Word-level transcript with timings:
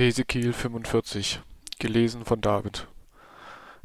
Hesekiel 0.00 0.54
45 0.54 1.42
Gelesen 1.78 2.24
von 2.24 2.40
David 2.40 2.88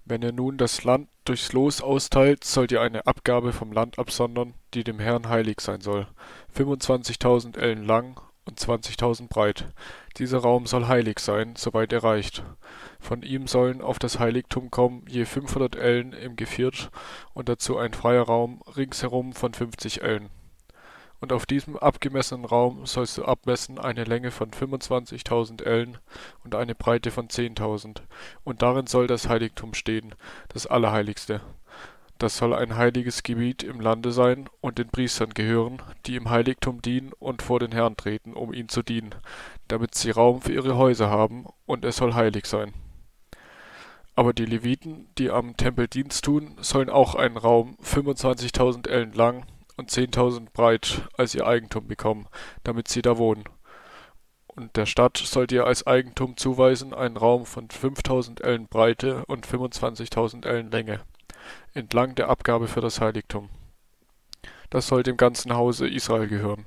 Wenn 0.05 0.21
ihr 0.21 0.31
nun 0.31 0.57
das 0.57 0.85
Land 0.85 1.09
durchs 1.25 1.51
Los 1.51 1.81
austeilt, 1.81 2.45
sollt 2.45 2.71
ihr 2.71 2.79
eine 2.79 3.05
Abgabe 3.05 3.51
vom 3.51 3.73
Land 3.73 3.99
absondern, 3.99 4.53
die 4.73 4.85
dem 4.85 4.99
Herrn 4.99 5.27
heilig 5.27 5.59
sein 5.59 5.81
soll, 5.81 6.07
25.000 6.57 7.57
Ellen 7.57 7.83
lang 7.83 8.21
und 8.45 8.57
20.000 8.57 9.27
breit. 9.27 9.65
Dieser 10.15 10.37
Raum 10.37 10.67
soll 10.67 10.87
heilig 10.87 11.19
sein, 11.19 11.57
soweit 11.57 11.91
er 11.91 12.05
reicht. 12.05 12.45
Von 13.01 13.21
ihm 13.21 13.47
sollen 13.47 13.81
auf 13.81 13.99
das 13.99 14.17
Heiligtum 14.17 14.71
kommen 14.71 15.03
je 15.09 15.25
500 15.25 15.75
Ellen 15.75 16.13
im 16.13 16.37
Geviert 16.37 16.91
und 17.33 17.49
dazu 17.49 17.77
ein 17.77 17.93
freier 17.93 18.23
Raum 18.23 18.61
ringsherum 18.77 19.33
von 19.33 19.53
50 19.53 20.01
Ellen 20.01 20.29
und 21.19 21.33
auf 21.33 21.45
diesem 21.45 21.77
abgemessenen 21.77 22.45
Raum 22.45 22.85
sollst 22.85 23.17
du 23.17 23.25
abmessen 23.25 23.79
eine 23.79 24.03
Länge 24.03 24.31
von 24.31 24.51
25.000 24.51 25.63
Ellen 25.63 25.97
und 26.43 26.55
eine 26.55 26.75
Breite 26.75 27.11
von 27.11 27.27
10.000, 27.27 28.01
und 28.43 28.61
darin 28.61 28.87
soll 28.87 29.07
das 29.07 29.29
Heiligtum 29.29 29.73
stehen, 29.73 30.15
das 30.49 30.67
Allerheiligste. 30.67 31.41
Das 32.17 32.37
soll 32.37 32.53
ein 32.53 32.77
heiliges 32.77 33.23
Gebiet 33.23 33.61
im 33.63 33.81
Lande 33.81 34.11
sein 34.11 34.49
und 34.61 34.77
den 34.77 34.89
Priestern 34.89 35.33
gehören, 35.33 35.81
die 36.05 36.15
im 36.15 36.29
Heiligtum 36.29 36.81
dienen 36.81 37.11
und 37.19 37.41
vor 37.41 37.59
den 37.59 37.73
Herrn 37.73 37.97
treten, 37.97 38.33
um 38.33 38.53
ihn 38.53 38.69
zu 38.69 38.83
dienen, 38.83 39.13
damit 39.67 39.95
sie 39.95 40.11
Raum 40.11 40.41
für 40.41 40.53
ihre 40.53 40.77
Häuser 40.77 41.09
haben, 41.09 41.45
und 41.65 41.83
es 41.83 41.97
soll 41.97 42.13
heilig 42.13 42.45
sein. 42.45 42.73
Aber 44.15 44.31
die 44.31 44.45
Leviten, 44.45 45.09
die 45.17 45.29
am 45.29 45.57
Tempel 45.57 45.89
Dienst 45.89 46.23
tun, 46.23 46.55
sollen 46.61 46.89
auch 46.89 47.15
einen 47.15 47.35
Raum 47.35 47.77
25.000 47.83 48.87
Ellen 48.87 49.11
lang 49.11 49.45
und 49.77 49.91
10.000 49.91 50.47
breit 50.53 51.01
als 51.17 51.35
ihr 51.35 51.45
Eigentum 51.45 51.87
bekommen, 51.87 52.27
damit 52.63 52.87
sie 52.87 53.01
da 53.01 53.17
wohnen. 53.17 53.43
Und 54.47 54.77
der 54.77 54.85
Stadt 54.85 55.17
sollt 55.17 55.51
ihr 55.51 55.65
als 55.65 55.85
Eigentum 55.85 56.37
zuweisen 56.37 56.93
einen 56.93 57.17
Raum 57.17 57.45
von 57.45 57.67
5.000 57.67 58.41
Ellen 58.41 58.67
Breite 58.67 59.25
und 59.25 59.45
25.000 59.45 60.45
Ellen 60.45 60.71
Länge, 60.71 61.01
entlang 61.73 62.15
der 62.15 62.29
Abgabe 62.29 62.67
für 62.67 62.81
das 62.81 63.01
Heiligtum. 63.01 63.49
Das 64.69 64.87
soll 64.87 65.03
dem 65.03 65.17
ganzen 65.17 65.53
Hause 65.53 65.87
Israel 65.87 66.27
gehören. 66.27 66.65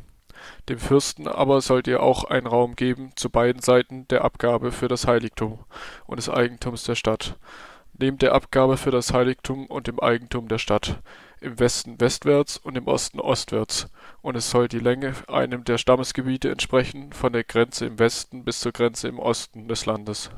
Dem 0.69 0.79
Fürsten 0.79 1.27
aber 1.27 1.61
sollt 1.61 1.89
ihr 1.89 2.03
auch 2.03 2.25
einen 2.25 2.47
Raum 2.47 2.77
geben 2.77 3.11
zu 3.17 3.31
beiden 3.31 3.63
Seiten 3.63 4.07
der 4.09 4.25
Abgabe 4.25 4.71
für 4.71 4.89
das 4.89 5.07
Heiligtum 5.07 5.59
und 6.07 6.19
des 6.19 6.29
Eigentums 6.29 6.85
der 6.85 6.95
Stadt, 6.95 7.39
neben 7.99 8.19
der 8.19 8.35
Abgabe 8.35 8.77
für 8.77 8.91
das 8.91 9.13
Heiligtum 9.13 9.67
und 9.67 9.87
dem 9.87 9.99
Eigentum 9.99 10.49
der 10.49 10.59
Stadt, 10.59 11.01
im 11.41 11.59
Westen 11.59 12.01
westwärts 12.01 12.57
und 12.57 12.77
im 12.77 12.87
Osten 12.87 13.21
ostwärts, 13.21 13.89
und 14.23 14.37
es 14.37 14.51
soll 14.51 14.69
die 14.69 14.79
Länge 14.79 15.15
einem 15.29 15.65
der 15.65 15.79
Stammesgebiete 15.79 16.51
entsprechen, 16.51 17.13
von 17.13 17.33
der 17.33 17.45
Grenze 17.45 17.87
im 17.87 17.99
Westen 17.99 18.45
bis 18.45 18.61
zur 18.61 18.73
Grenze 18.73 19.09
im 19.09 19.19
Osten 19.19 19.69
des 19.69 19.87
Landes. 19.87 20.31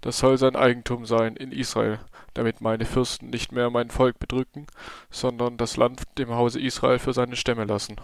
Das 0.00 0.18
soll 0.18 0.36
sein 0.36 0.56
Eigentum 0.56 1.06
sein 1.06 1.36
in 1.36 1.52
Israel, 1.52 2.00
damit 2.34 2.60
meine 2.60 2.84
Fürsten 2.84 3.30
nicht 3.30 3.52
mehr 3.52 3.70
mein 3.70 3.90
Volk 3.90 4.18
bedrücken, 4.18 4.66
sondern 5.10 5.56
das 5.56 5.76
Land 5.76 6.02
dem 6.18 6.30
Hause 6.30 6.60
Israel 6.60 6.98
für 6.98 7.12
seine 7.12 7.36
Stämme 7.36 7.64
lassen. 7.64 7.96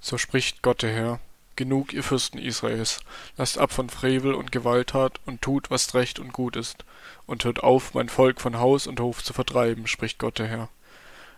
So 0.00 0.18
spricht 0.18 0.62
Gott 0.62 0.82
der 0.82 0.92
Herr. 0.92 1.20
Genug, 1.56 1.92
ihr 1.92 2.02
Fürsten 2.02 2.38
Israels, 2.38 3.00
lasst 3.36 3.58
ab 3.58 3.72
von 3.72 3.88
Frevel 3.88 4.34
und 4.34 4.50
Gewalttat 4.50 5.20
und 5.24 5.40
tut, 5.40 5.70
was 5.70 5.94
recht 5.94 6.18
und 6.18 6.32
gut 6.32 6.56
ist, 6.56 6.84
und 7.26 7.44
hört 7.44 7.62
auf, 7.62 7.94
mein 7.94 8.08
Volk 8.08 8.40
von 8.40 8.58
Haus 8.58 8.86
und 8.86 8.98
Hof 8.98 9.22
zu 9.22 9.32
vertreiben, 9.32 9.86
spricht 9.86 10.18
Gott 10.18 10.38
der 10.38 10.48
Herr. 10.48 10.68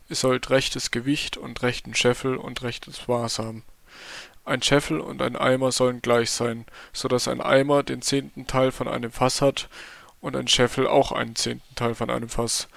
Ihr 0.08 0.16
sollt 0.16 0.50
rechtes 0.50 0.90
Gewicht 0.90 1.36
und 1.36 1.62
rechten 1.62 1.94
Scheffel 1.94 2.36
und 2.36 2.62
rechtes 2.62 3.08
Maß 3.08 3.40
haben. 3.40 3.64
Ein 4.44 4.62
Scheffel 4.62 5.00
und 5.00 5.20
ein 5.20 5.34
Eimer 5.34 5.72
sollen 5.72 6.00
gleich 6.00 6.30
sein, 6.30 6.66
so 6.92 7.08
dass 7.08 7.26
ein 7.26 7.40
Eimer 7.40 7.82
den 7.82 8.02
zehnten 8.02 8.46
Teil 8.46 8.70
von 8.70 8.86
einem 8.86 9.10
Fass 9.10 9.42
hat 9.42 9.68
und 10.20 10.36
ein 10.36 10.46
Scheffel 10.46 10.86
auch 10.86 11.10
einen 11.10 11.34
zehnten 11.34 11.74
Teil 11.74 11.96
von 11.96 12.10
einem 12.10 12.28
Fass. 12.28 12.68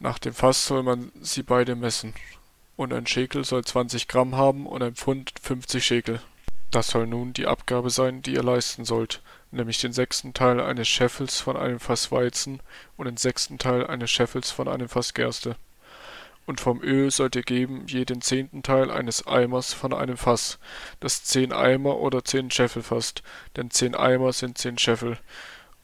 Nach 0.00 0.18
dem 0.18 0.34
Fass 0.34 0.66
soll 0.66 0.82
man 0.82 1.12
sie 1.20 1.44
beide 1.44 1.76
messen. 1.76 2.14
Und 2.74 2.92
ein 2.92 3.06
Schekel 3.06 3.44
soll 3.44 3.64
zwanzig 3.64 4.08
Gramm 4.08 4.34
haben 4.34 4.66
und 4.66 4.82
ein 4.82 4.96
Pfund 4.96 5.32
fünfzig 5.40 5.84
Schekel. 5.84 6.20
Das 6.72 6.88
soll 6.88 7.06
nun 7.06 7.32
die 7.32 7.46
Abgabe 7.46 7.90
sein, 7.90 8.22
die 8.22 8.32
ihr 8.32 8.42
leisten 8.42 8.84
sollt, 8.84 9.22
nämlich 9.52 9.78
den 9.78 9.92
sechsten 9.92 10.34
Teil 10.34 10.60
eines 10.60 10.88
Scheffels 10.88 11.40
von 11.40 11.56
einem 11.56 11.78
Fass 11.78 12.10
Weizen 12.10 12.60
und 12.96 13.06
den 13.06 13.18
sechsten 13.18 13.58
Teil 13.58 13.86
eines 13.86 14.10
Scheffels 14.10 14.50
von 14.50 14.66
einem 14.66 14.88
Fass 14.88 15.14
Gerste 15.14 15.54
und 16.46 16.60
vom 16.60 16.82
Öl 16.82 17.10
sollt 17.10 17.36
ihr 17.36 17.42
geben 17.42 17.86
je 17.86 18.04
den 18.04 18.20
zehnten 18.20 18.62
Teil 18.62 18.90
eines 18.90 19.26
Eimers 19.26 19.72
von 19.72 19.92
einem 19.92 20.16
Fass, 20.16 20.58
das 21.00 21.24
zehn 21.24 21.52
Eimer 21.52 21.98
oder 21.98 22.24
zehn 22.24 22.50
Scheffel 22.50 22.82
fasst, 22.82 23.22
denn 23.56 23.70
zehn 23.70 23.94
Eimer 23.94 24.32
sind 24.32 24.58
zehn 24.58 24.78
Scheffel, 24.78 25.18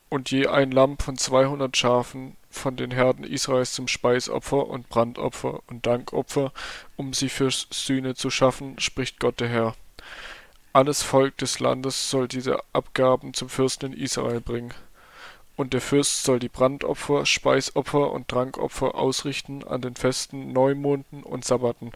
und 0.09 0.31
je 0.31 0.47
ein 0.47 0.71
Lamm 0.71 0.99
von 0.99 1.17
zweihundert 1.17 1.77
Schafen 1.77 2.37
von 2.51 2.77
den 2.77 2.91
Herden 2.91 3.25
Israels 3.25 3.73
zum 3.73 3.89
Speisopfer 3.89 4.67
und 4.67 4.89
Brandopfer 4.89 5.61
und 5.67 5.87
Dankopfer, 5.87 6.53
um 6.97 7.13
sie 7.13 7.29
für 7.29 7.51
Sühne 7.51 8.15
zu 8.15 8.31
schaffen, 8.31 8.79
spricht 8.81 9.21
Gott 9.21 9.41
der 9.41 9.49
Herr. 9.49 9.77
Alles 10.73 11.03
Volk 11.03 11.37
des 11.39 11.61
Landes 11.61 12.11
soll 12.11 12.29
diese 12.29 12.61
Abgaben 12.73 13.35
zum 13.35 13.49
Fürsten 13.49 13.93
in 13.93 13.99
Israel 13.99 14.41
bringen. 14.41 14.73
Und 15.59 15.73
der 15.73 15.81
Fürst 15.81 16.23
soll 16.23 16.39
die 16.39 16.49
Brandopfer, 16.49 17.27
Speisopfer 17.27 18.13
und 18.13 18.29
Trankopfer 18.29 18.95
ausrichten 18.95 19.65
an 19.65 19.81
den 19.81 19.97
Festen, 19.97 20.53
Neumonden 20.53 21.25
und 21.25 21.45
Sabbaten 21.45 21.91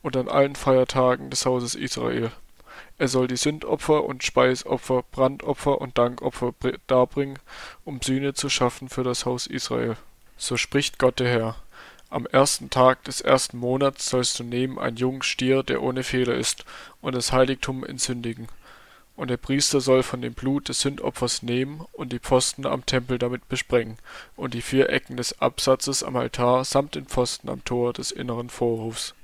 und 0.00 0.16
an 0.16 0.28
allen 0.28 0.54
Feiertagen 0.54 1.28
des 1.28 1.44
Hauses 1.44 1.74
Israel. 1.74 2.32
Er 2.96 3.08
soll 3.08 3.28
die 3.28 3.36
Sündopfer 3.36 4.02
und 4.04 4.24
Speisopfer, 4.24 5.04
Brandopfer 5.12 5.78
und 5.78 5.98
Dankopfer 5.98 6.54
darbringen, 6.86 7.38
um 7.84 8.00
Sühne 8.00 8.32
zu 8.32 8.48
schaffen 8.48 8.88
für 8.88 9.04
das 9.04 9.26
Haus 9.26 9.46
Israel. 9.46 9.98
So 10.38 10.56
spricht 10.56 10.98
Gott 10.98 11.20
der 11.20 11.28
Herr. 11.28 11.56
Am 12.08 12.24
ersten 12.24 12.70
Tag 12.70 13.04
des 13.04 13.20
ersten 13.20 13.58
Monats 13.58 14.08
sollst 14.08 14.38
du 14.38 14.42
nehmen 14.42 14.78
einen 14.78 14.96
jungen 14.96 15.22
Stier, 15.22 15.62
der 15.62 15.82
ohne 15.82 16.02
Fehler 16.02 16.34
ist, 16.34 16.64
und 17.02 17.14
das 17.14 17.30
Heiligtum 17.30 17.84
entsündigen. 17.84 18.48
Und 19.14 19.28
der 19.28 19.36
Priester 19.36 19.80
soll 19.80 20.02
von 20.02 20.22
dem 20.22 20.32
Blut 20.32 20.68
des 20.68 20.80
Sündopfers 20.80 21.42
nehmen 21.42 21.84
und 21.92 22.12
die 22.12 22.18
Pfosten 22.18 22.66
am 22.66 22.86
Tempel 22.86 23.18
damit 23.18 23.48
besprengen 23.48 23.98
und 24.36 24.54
die 24.54 24.62
vier 24.62 24.88
Ecken 24.88 25.16
des 25.16 25.40
Absatzes 25.40 26.02
am 26.02 26.16
Altar 26.16 26.64
samt 26.64 26.94
den 26.94 27.06
Pfosten 27.06 27.48
am 27.50 27.64
Tor 27.64 27.92
des 27.92 28.10
inneren 28.10 28.48
Vorhofs. 28.48 29.14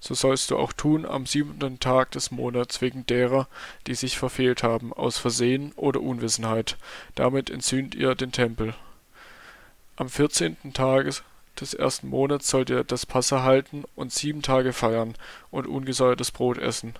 So 0.00 0.14
sollst 0.14 0.50
du 0.50 0.58
auch 0.58 0.72
tun 0.72 1.06
am 1.06 1.24
siebenten 1.24 1.80
Tag 1.80 2.10
des 2.10 2.30
Monats 2.30 2.82
wegen 2.82 3.06
derer, 3.06 3.48
die 3.86 3.94
sich 3.94 4.18
verfehlt 4.18 4.62
haben, 4.62 4.92
aus 4.92 5.18
Versehen 5.18 5.72
oder 5.76 6.02
Unwissenheit. 6.02 6.76
Damit 7.14 7.48
entsühnt 7.48 7.94
ihr 7.94 8.14
den 8.14 8.32
Tempel. 8.32 8.74
Am 9.96 10.10
vierzehnten 10.10 10.74
Tage 10.74 11.10
des 11.58 11.72
ersten 11.72 12.08
Monats 12.08 12.50
sollt 12.50 12.68
ihr 12.68 12.84
das 12.84 13.06
Passa 13.06 13.42
halten 13.42 13.84
und 13.96 14.12
sieben 14.12 14.42
Tage 14.42 14.74
feiern 14.74 15.14
und 15.50 15.66
ungesäuertes 15.66 16.30
Brot 16.30 16.58
essen 16.58 16.94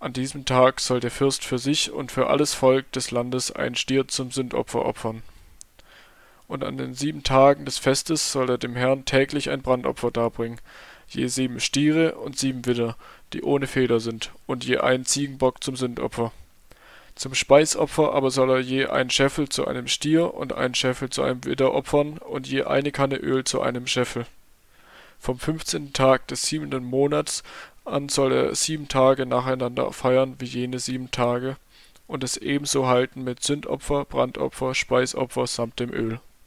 an 0.00 0.12
diesem 0.12 0.44
Tag 0.44 0.80
soll 0.80 1.00
der 1.00 1.10
Fürst 1.10 1.44
für 1.44 1.58
sich 1.58 1.90
und 1.90 2.12
für 2.12 2.28
alles 2.28 2.54
Volk 2.54 2.92
des 2.92 3.10
Landes 3.10 3.50
einen 3.50 3.74
Stier 3.74 4.06
zum 4.08 4.30
Sündopfer 4.30 4.84
opfern. 4.84 5.22
Und 6.46 6.62
an 6.62 6.76
den 6.76 6.94
sieben 6.94 7.22
Tagen 7.22 7.64
des 7.64 7.78
Festes 7.78 8.30
soll 8.30 8.50
er 8.50 8.58
dem 8.58 8.76
Herrn 8.76 9.06
täglich 9.06 9.48
ein 9.48 9.62
Brandopfer 9.62 10.10
darbringen, 10.10 10.60
je 11.08 11.26
sieben 11.26 11.58
Stiere 11.58 12.16
und 12.16 12.38
sieben 12.38 12.66
Widder, 12.66 12.96
die 13.32 13.42
ohne 13.42 13.66
Feder 13.66 14.00
sind, 14.00 14.30
und 14.46 14.64
je 14.64 14.78
einen 14.78 15.06
Ziegenbock 15.06 15.64
zum 15.64 15.76
Sündopfer. 15.76 16.32
Zum 17.14 17.34
Speisopfer 17.34 18.12
aber 18.12 18.30
soll 18.30 18.50
er 18.50 18.60
je 18.60 18.86
einen 18.86 19.10
Scheffel 19.10 19.48
zu 19.48 19.66
einem 19.66 19.86
Stier 19.86 20.34
und 20.34 20.52
einen 20.52 20.74
Scheffel 20.74 21.10
zu 21.10 21.22
einem 21.22 21.44
Widder 21.44 21.72
opfern 21.72 22.18
und 22.18 22.46
je 22.46 22.64
eine 22.64 22.90
Kanne 22.90 23.16
Öl 23.16 23.44
zu 23.44 23.60
einem 23.60 23.86
Scheffel. 23.86 24.26
Vom 25.20 25.38
fünfzehnten 25.38 25.92
Tag 25.92 26.26
des 26.28 26.42
siebenten 26.42 26.84
Monats 26.84 27.44
an 27.84 28.08
soll 28.08 28.32
er 28.32 28.54
sieben 28.54 28.88
Tage 28.88 29.26
nacheinander 29.26 29.92
feiern 29.92 30.36
wie 30.38 30.46
jene 30.46 30.78
sieben 30.78 31.10
Tage 31.10 31.56
und 32.06 32.24
es 32.24 32.36
ebenso 32.36 32.86
halten 32.86 33.24
mit 33.24 33.42
Sündopfer, 33.42 34.04
Brandopfer, 34.04 34.74
Speisopfer 34.74 35.46
samt 35.46 35.80
dem 35.80 35.92
Öl 35.92 36.20